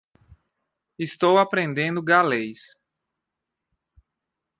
Estou 1.05 1.33
aprendendo 1.39 2.01
galês. 2.11 2.59